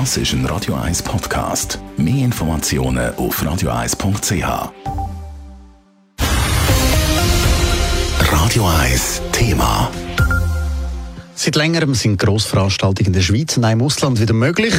[0.00, 1.78] Das ist ein Radio 1 Podcast.
[1.96, 4.72] Mehr Informationen auf radio1.ch.
[8.18, 9.92] Radio 1 Thema.
[11.36, 14.74] Seit längerem sind Grossveranstaltungen in der Schweiz und auch im Ausland wieder möglich.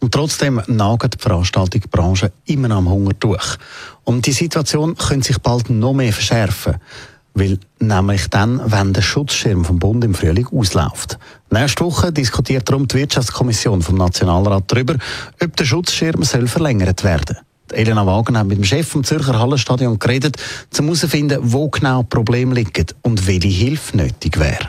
[0.00, 3.56] Und trotzdem nagt die Veranstaltungsbranche immer am Hunger durch.
[4.04, 6.74] Und die Situation könnte sich bald noch mehr verschärfen.
[7.34, 11.18] Weil nämlich dann, wenn der Schutzschirm vom Bund im Frühling ausläuft.
[11.50, 14.96] Nächste Woche diskutiert darum die Wirtschaftskommission vom Nationalrat darüber,
[15.42, 17.36] ob der Schutzschirm soll verlängert werden
[17.72, 20.36] Elena Wagen hat mit dem Chef vom Zürcher Hallenstadion geredet,
[20.78, 24.68] um herauszufinden, wo genau Probleme liegen und welche Hilfe nötig wäre.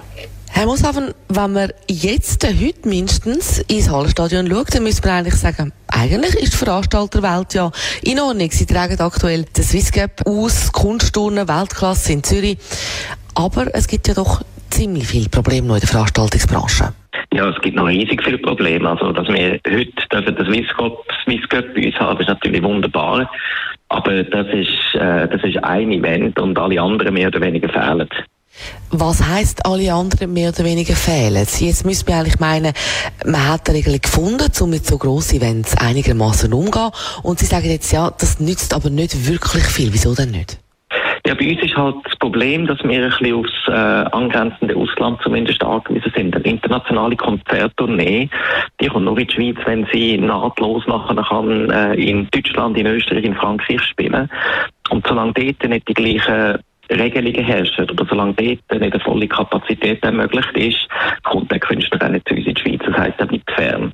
[0.51, 5.71] Herr Mooshaven, wenn man jetzt, heute mindestens, ins Hallenstadion schaut, dann müsste man eigentlich sagen,
[5.87, 7.71] eigentlich ist die Veranstalterwelt ja
[8.03, 8.49] in Ordnung.
[8.51, 12.57] Sie tragen aktuell den Swiss Cup aus, Kunstturnen, Weltklasse in Zürich.
[13.35, 16.93] Aber es gibt ja doch ziemlich viele Probleme noch in der Veranstaltungsbranche.
[17.33, 18.89] Ja, es gibt noch riesig viele Probleme.
[18.89, 22.63] Also, dass wir heute dürfen das Swiss Cup, Swiss Cup bei uns haben, ist natürlich
[22.63, 23.29] wunderbar.
[23.89, 28.07] Aber das ist, äh, das ist ein Event und alle anderen mehr oder weniger fehlen.
[28.91, 31.45] Was heisst, alle anderen mehr oder weniger fehlen?
[31.59, 32.73] Jetzt müsste man eigentlich meinen,
[33.25, 36.91] man hat eine Regelung gefunden, um mit so grossen Events einigermaßen umzugehen.
[37.23, 39.93] Und Sie sagen jetzt, ja, das nützt aber nicht wirklich viel.
[39.93, 40.59] Wieso denn nicht?
[41.27, 45.19] Ja, bei uns ist halt das Problem, dass wir ein bisschen aufs äh, angrenzende Ausland
[45.21, 46.35] zumindest angewiesen sind.
[46.35, 48.29] Eine internationale Konzerttournee,
[48.81, 52.87] die kommt nur in die Schweiz, wenn sie nahtlos nachher kann, äh, in Deutschland, in
[52.87, 54.27] Österreich, in Frankreich spielen.
[54.89, 60.03] Und solange dort nicht die gleichen Regelungen herrschen oder solange dort nicht eine volle Kapazität
[60.03, 60.87] ermöglicht ist,
[61.23, 62.81] kommt der Künstler auch nicht zu uns in die Schweiz.
[62.85, 63.93] Das heisst, er bleibt fern.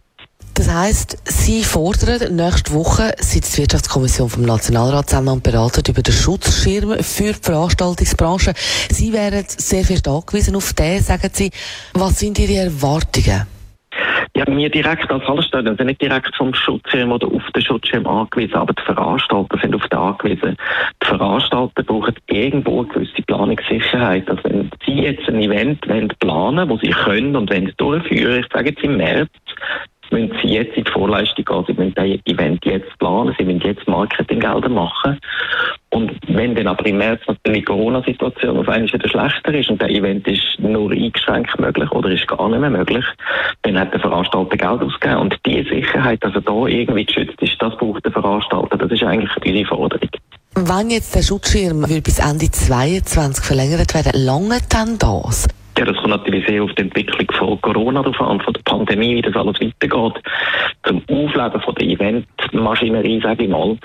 [0.55, 6.01] Das heisst, Sie fordern nächste Woche sitzt die Wirtschaftskommission vom Nationalrat zusammen und beraten über
[6.01, 8.53] den Schutzschirm für die Veranstaltungsbranche.
[8.89, 11.51] Sie wären sehr fest angewiesen auf den, sagen Sie.
[11.93, 13.54] Was sind Ihre Erwartungen?
[14.37, 18.55] Ja, wir direkt als Hallenstadion sind nicht direkt vom Schutzschirm oder auf den Schutzschirm angewiesen,
[18.55, 20.57] aber die Veranstalter sind auf den angewiesen.
[21.01, 24.29] Die Veranstalter brauchen irgendwo eine gewisse Planungssicherheit.
[24.29, 28.51] Also wenn sie jetzt ein Event wollen planen, wo sie können und wenn durchführen, ich
[28.51, 29.29] sage jetzt im März,
[30.11, 33.61] müssen sie jetzt in die Vorleistung gehen, sie müssen das Event jetzt planen, sie müssen
[33.61, 35.17] jetzt Marketinggelder machen.
[36.35, 39.89] Wenn dann aber im März natürlich die Corona-Situation auf einmal wieder schlechter ist und der
[39.89, 43.05] Event ist nur eingeschränkt möglich oder ist gar nicht mehr möglich,
[43.61, 45.21] dann hat der Veranstalter Geld ausgegeben.
[45.21, 48.77] Und die Sicherheit, dass er da irgendwie geschützt ist, das braucht der Veranstalter.
[48.77, 50.09] Das ist eigentlich unsere Forderung.
[50.55, 55.47] Wenn jetzt der Schutzschirm bis Ende 2022 verlängert werden, lange dann das?
[55.77, 59.17] Ja, das kommt natürlich sehr auf die Entwicklung von Corona drauf an, von der Pandemie,
[59.17, 60.23] wie das alles weitergeht.
[60.85, 61.87] Zum Aufleben von der
[62.55, 63.77] Eventmaschinerie, sage ich mal,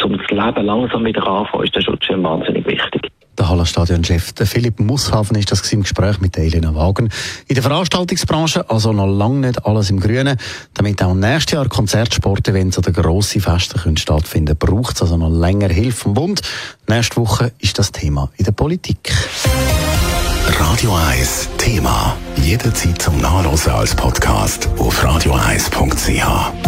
[0.00, 3.10] zum das Leben langsam wieder anfangen, ist der Schutzschirm wahnsinnig wichtig.
[3.38, 7.08] Der Hallenstadion-Chef Philipp Musshafen ist das im Gespräch mit Elena Wagen.
[7.46, 10.36] In der Veranstaltungsbranche also noch lange nicht alles im Grünen.
[10.74, 15.68] Damit auch nächstes Jahr Konzertsportevents oder grosse Feste können stattfinden braucht es also noch länger
[15.68, 16.42] Hilfe vom Bund.
[16.88, 19.12] Nächste Woche ist das Thema in der Politik.
[20.58, 22.16] Radio 1 Thema.
[22.42, 26.67] Jederzeit zum Nachlesen als Podcast auf radio1.ch.